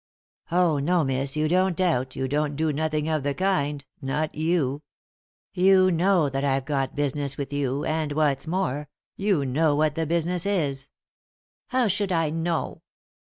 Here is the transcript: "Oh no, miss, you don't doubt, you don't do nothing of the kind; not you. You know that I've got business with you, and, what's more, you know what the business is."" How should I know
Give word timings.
"Oh 0.51 0.79
no, 0.79 1.03
miss, 1.03 1.37
you 1.37 1.47
don't 1.47 1.77
doubt, 1.77 2.15
you 2.15 2.27
don't 2.27 2.55
do 2.55 2.73
nothing 2.73 3.07
of 3.07 3.21
the 3.21 3.35
kind; 3.35 3.85
not 4.01 4.33
you. 4.33 4.81
You 5.53 5.91
know 5.91 6.27
that 6.27 6.43
I've 6.43 6.65
got 6.65 6.95
business 6.95 7.37
with 7.37 7.53
you, 7.53 7.85
and, 7.85 8.13
what's 8.13 8.47
more, 8.47 8.89
you 9.15 9.45
know 9.45 9.75
what 9.75 9.93
the 9.93 10.07
business 10.07 10.43
is."" 10.47 10.89
How 11.69 11.87
should 11.87 12.11
I 12.11 12.31
know 12.31 12.81